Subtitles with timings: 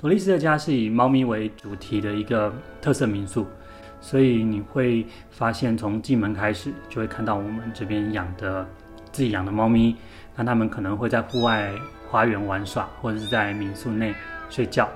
[0.00, 3.46] 朵丽丝的家是以猫咪为主题的一个特色民宿，
[4.00, 8.66] 所以你会发现从进门开始就会看到我们这边养的
[9.12, 9.94] 自己养的猫咪，
[10.34, 11.70] 那他们可能会在户外
[12.08, 14.14] 花园玩耍，或者是在民宿内
[14.48, 14.88] 睡觉。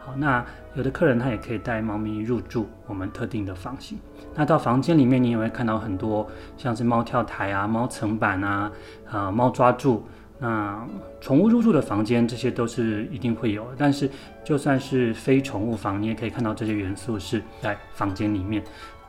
[0.00, 0.44] 好，那
[0.74, 3.96] 有的客人他也可以带猫咪入住我们特定的房型。
[4.34, 8.72] 那到房间里面，你也会看到很多像是猫跳台啊、猫层板啊、
[9.08, 10.04] 呃、猫抓住。
[10.40, 10.86] 那
[11.20, 13.66] 宠物入住的房间，这些都是一定会有。
[13.76, 14.08] 但是
[14.44, 18.62] 就算是非宠物房，你也可以看到这些元素是在房间里面。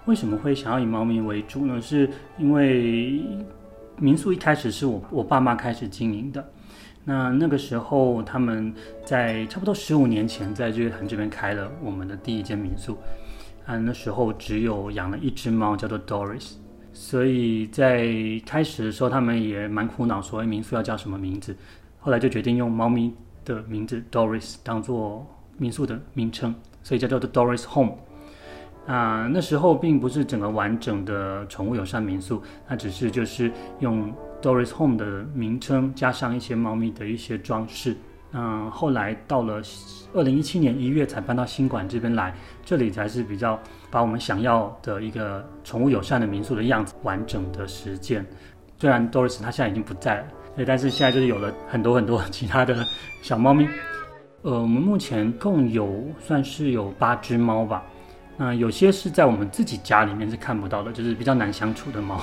[0.05, 1.79] 为什么会想要以猫咪为主呢？
[1.79, 3.21] 是因为
[3.97, 6.43] 民宿一开始是我我爸妈开始经营的。
[7.05, 8.73] 那那个时候他们
[9.05, 12.97] 在差不多十五年前在日月潭这边开了我们的第一间民宿。
[13.65, 16.53] 啊，那时候只有养了一只猫，叫做 Doris。
[16.91, 18.07] 所以在
[18.45, 21.55] 开始的时候，他们也蛮苦恼，说民宿要叫什么名字。
[21.99, 23.13] 后来就决定用猫咪
[23.45, 25.25] 的名字 Doris 当做
[25.57, 27.95] 民宿的名称，所以叫做 The Doris Home。
[28.87, 37.95] 啊，那时候并不是整个完整的宠物友善民宿，那只是就是用 Doris Home 的名称加上一些猫咪的一些装饰。
[38.31, 39.59] 嗯，后来到了
[40.13, 42.31] 二零一七年一月才搬到新馆这边来，
[42.63, 48.23] 这里才是比较把我们想要的一个宠物友善的民宿的样子完整的实践。
[48.77, 52.85] 虽然 Doris 它现在已经不在了，对，但是现在就是有了很多很多其他的
[53.23, 53.67] 小猫咪。
[54.43, 57.83] 呃，我们目前共有算是有八只猫吧。
[58.37, 62.21] 那有些是在我们自己家里面是看不到的，就是比较难相处的猫。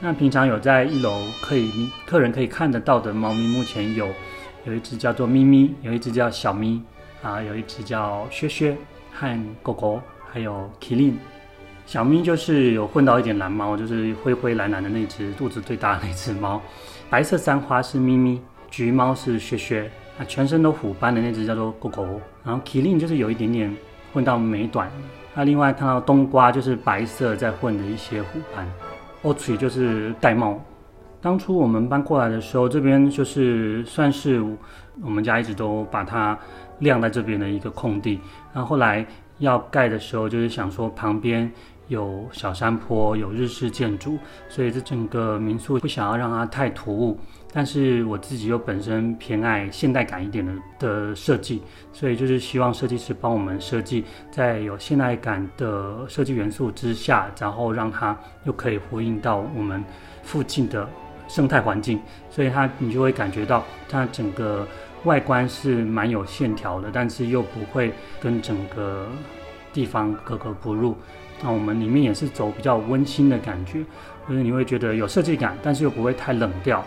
[0.00, 1.70] 那平常有在一楼可以
[2.04, 4.08] 客人可以看得到的猫咪，目前有。
[4.64, 6.82] 有一只叫做咪咪，有一只叫小咪，
[7.22, 8.76] 啊，有一只叫薛薛
[9.12, 11.18] 和狗狗，还有麒麟。
[11.86, 16.60] 小咪就是有混到一点蓝猫，就是灰灰蓝蓝的那只，肚子最大的那只猫。
[17.10, 22.20] 白色三花是咪咪，橘猫是薛薛，啊，全身都虎斑的那只叫做狗狗。
[22.42, 23.76] 然后麒麟就是有一点点
[24.14, 24.90] 混到美短。
[25.34, 28.66] 那另外看到冬瓜就是白色在混的一些虎斑。
[29.20, 30.56] 欧翠就是玳瑁。
[31.24, 34.44] 当初我们搬过来的时候，这边就是算是
[35.02, 36.38] 我们家一直都把它
[36.80, 38.20] 晾在这边的一个空地。
[38.52, 39.06] 然后后来
[39.38, 41.50] 要盖的时候，就是想说旁边
[41.88, 44.18] 有小山坡，有日式建筑，
[44.50, 47.18] 所以这整个民宿不想要让它太突兀。
[47.54, 58.14] 但是我自己又本身偏爱现代感一点的的设计，所以就是希望设计师帮我们设计在有现代感的设计元素之下，然后让它
[58.44, 59.82] 又可以呼应到我们
[60.22, 60.86] 附近的。
[61.28, 64.66] 生态环境，所以它你就会感觉到它整个
[65.04, 69.06] 外观是蛮有线条的，但是又不会跟整个
[69.72, 70.96] 地方格格不入。
[71.42, 73.84] 那我们里面也是走比较温馨的感觉，
[74.28, 76.82] 就是你会觉得有设计感，但是又不会太冷调。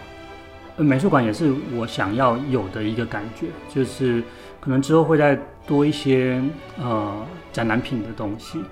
[0.78, 4.24] 美术馆也是我想要有的一个感觉，就是
[4.60, 6.42] 可能之后会再多一些
[6.80, 8.64] 呃展览品的东西，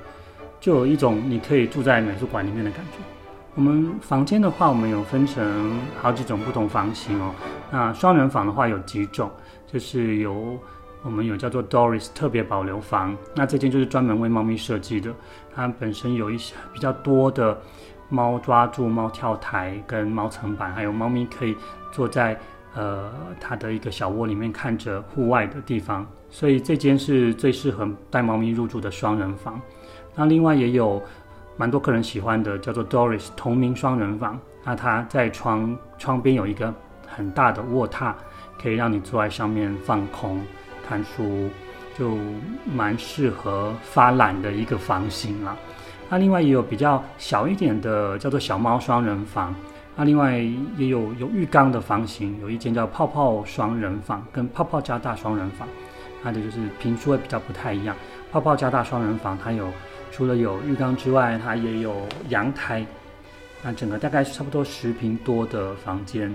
[0.60, 3.15] 就有一种你可以住在美术馆里面的感觉。
[3.56, 7.34] 我们房间的话，我们有分成好几种不同房型哦。
[7.72, 9.32] 那双人房的话有几种，
[9.66, 10.60] 就是有
[11.02, 15.10] 我们有叫做 Doris 特别保留房，那这间就是专门为猫咪设计的。
[15.56, 17.58] 它本身有一些比较多的
[18.10, 21.56] 猫抓住、猫跳台跟猫层板，还有猫咪可以
[21.94, 22.38] 坐在
[22.74, 29.62] 呃它的一个小窝里面看着户外的地方，所以这间是最适合带猫咪入住的双人房。
[30.14, 31.02] 那另外也有。
[31.58, 34.40] 蛮多客人喜欢的，叫做 Doris 同名双人房。
[34.64, 36.74] 那它在窗窗边有一个
[37.08, 38.14] 很大的卧榻，
[38.62, 40.42] 可以让你坐在上面放空
[40.88, 41.50] 看书，
[41.98, 42.18] 就
[42.74, 45.56] 蛮适合发懒的一个房型了。
[46.10, 49.56] 那另外也有比较小一点的，叫做小猫双人房。
[49.96, 50.38] 那另外
[50.78, 55.66] 也有有浴缸的房型，有一间叫泡泡双人房跟泡泡加大双人房。
[56.22, 57.96] 它的就是坪数会比较不太一样。
[58.32, 59.70] 泡泡加大双人房它有。
[60.16, 61.94] 除了有浴缸之外，它也有
[62.30, 62.86] 阳台。
[63.62, 66.34] 那整个大概是差不多十平多的房间。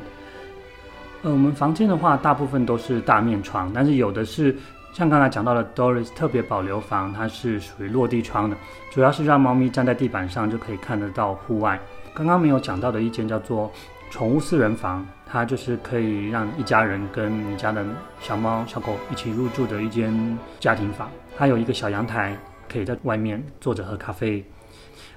[1.22, 4.54] 呃，我们房间的话，大部分都是大面窗，但是有的是
[4.92, 8.56] 像刚才讲到的 Doris 特别保留房，它是属于落地窗的，
[8.90, 11.80] 主要是让猫咪站在地板上就可以看得到户外。
[12.12, 13.72] 刚刚没有讲到的一间叫做
[14.10, 17.82] 宠物四人房，它就是可以让一家人跟你家的
[18.20, 22.36] 小猫小狗一起入住的一间家庭房，它有一个小阳台。
[22.70, 24.44] 可以在外面坐着喝咖啡。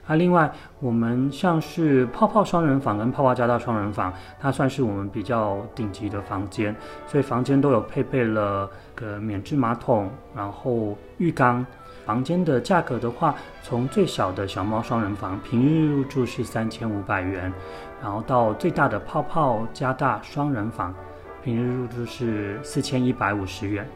[0.05, 6.75] 啊，另外我们像是泡泡双人房跟泡泡加大双人房，它算是我们比较顶级的房间，
[7.07, 11.65] 所以房间都有配备了个免治马桶，然后浴缸。
[12.05, 17.53] 房间的价格的话，从最小的小猫双人房平日入住是三千五百元，
[18.01, 20.93] 然后到最大的泡泡加大双人房，
[21.41, 23.87] 平日入住是四千一百五十元。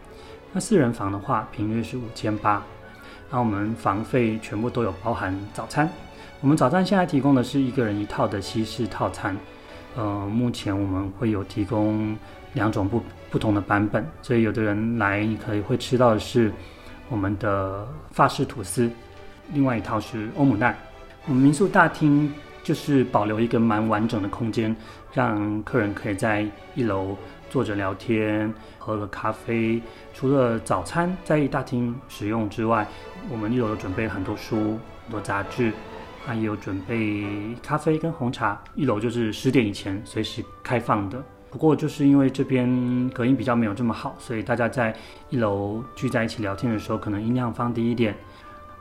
[0.54, 2.64] 那四人房的话，平日是五千八。
[3.30, 5.90] 那我们房费全部都有包含早餐。
[6.40, 9.36] 我们早餐现在提供的是一个人一套的西式套餐。
[9.96, 12.16] 呃，目前我们会有提供
[12.54, 13.02] 两种不
[13.32, 16.52] 不同的版本，所以有的人来，你可以会吃到的是
[17.10, 18.90] 我们的法式吐司，
[19.54, 20.78] 另外一套是欧姆蛋。
[21.26, 22.32] 我们民宿大厅
[22.64, 24.76] 就是保留一个蛮完整的空间，
[25.12, 26.46] 让客人可以在
[26.76, 27.18] 一楼
[27.50, 29.82] 坐着聊天，喝了咖啡。
[30.14, 32.88] 除了早餐在大厅使用之外，
[33.30, 35.72] 我们一楼有准备很多书、很多杂志。
[36.26, 37.26] 还有准备
[37.64, 41.24] 咖啡跟红茶，一楼就是十点以前随时开放的。
[41.50, 44.94] 不过就是因为这边隔音比较没有这么好，所以大家在
[45.30, 48.14] 一楼聚在一起聊天的时候，可能音量放低一点。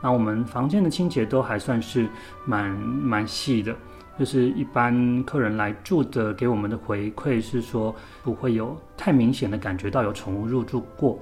[0.00, 2.08] 那我们房间的清洁都还算是
[2.44, 3.72] 蛮蛮细的，
[4.18, 11.18] 就是一般客人来住的给我们的回馈是说，不会有太明显的感觉到有宠物入住过。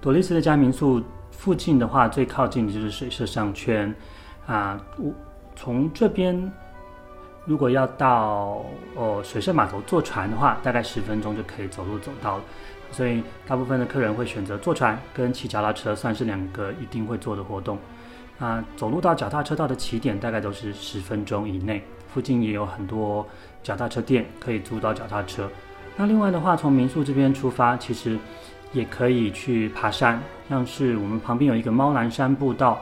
[0.00, 3.94] 朵丽丝的家民宿附近的话，最靠近的就是水社商圈
[4.46, 5.12] 啊，我。
[5.54, 6.50] 从这边，
[7.44, 8.64] 如果要到
[8.96, 12.44] 哦水社码头坐船的话，大概十分钟就可以走路走到了。
[12.90, 17.78] 所以大部分的客人会选择坐船跟骑脚踏车，算是两个一定会做的活动。
[18.42, 21.80] 啊，走路到脚踏车道的起点大概都是十分钟以内，
[22.12, 23.24] 附近也有很多
[23.62, 25.48] 脚踏车店可以租到脚踏车。
[25.96, 28.18] 那另外的话，从民宿这边出发，其实
[28.72, 32.80] 也可以去爬山，像是我们旁边有一个猫栏山步道。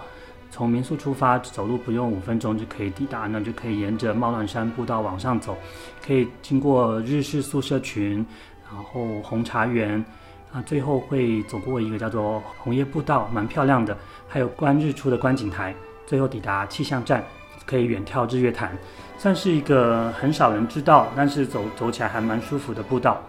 [0.51, 5.59] 从民宿出发，走路不用五分钟就可以抵达，那就可以沿着猫栏山步道往上走，
[6.03, 8.25] 可以经过日式宿舍群，
[8.73, 10.03] 然后红茶园，
[10.52, 13.97] 啊，最后会走过一个叫做红叶步道，蛮漂亮的，
[14.29, 15.75] 还有观日出的观景台，
[16.06, 17.25] 最后抵达气象站，
[17.64, 18.76] 可以远眺日月潭，
[19.17, 23.23] 算是一个很少人知道，但是走走起来还蛮舒服的步道。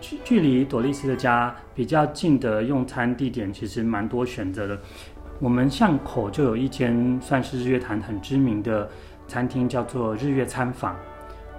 [0.00, 4.78] 距距离朵丽丝的家比较近的用餐地点，其实蛮多选择的。
[5.40, 8.88] 我们巷口就有一间算是日月潭很知名的
[9.26, 10.94] 餐厅，叫做日月餐坊。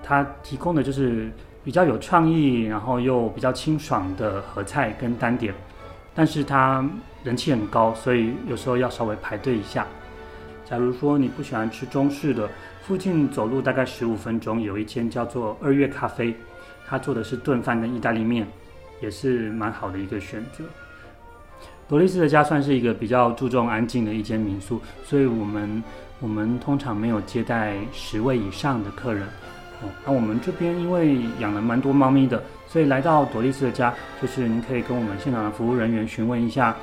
[0.03, 1.31] 它提供的就是
[1.63, 5.53] 比较有创意，然后又比较清爽的合菜跟单点，
[6.15, 6.87] 但是它
[7.23, 9.85] 人气很高，所以有时候要稍微排队一下。
[10.65, 12.49] 假如说你不喜欢吃中式的，
[12.83, 16.35] 附近走路大概十五分钟有一间叫做二月咖啡，
[16.87, 18.47] 它做的是炖饭跟意大利面，
[19.01, 20.63] 也是蛮好的一个选择。
[21.87, 25.83] 朵丽丝的家算是一个比较注重安静的一间民宿，所以我们
[26.19, 29.27] 我们通常没有接待十位以上的客人。
[30.05, 36.75] 那我们这边因为养了蛮多猫咪的，所以来到朵丽丝的家，就是您可以跟我们现场的服务人员询问一下，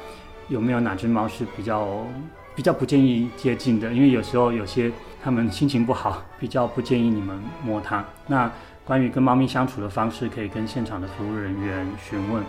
[0.48, 2.06] 有没有哪只猫是比较
[2.54, 4.90] 比较不建议接近的，因为有时候有些
[5.22, 8.04] 他们心情不好，比较不建议你们摸它。
[8.26, 8.50] 那
[8.84, 12.42] 关于跟猫咪相处的方式，可以跟现场的服务人员询问。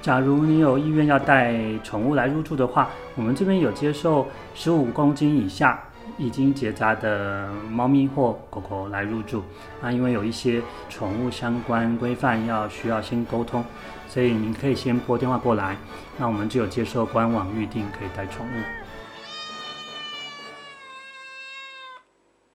[0.00, 5.82] 假如你有意愿要带宠物来入住的话，我们这边有接受十五公斤以下
[6.16, 9.42] 已经结扎的猫咪或狗狗来入住。
[9.80, 13.64] 啊因为有一些宠物相关规范要需要先沟通，
[14.08, 15.76] 所以您可以先拨电话过来。
[16.18, 18.83] 那我们就有接受官网预定可以带宠物。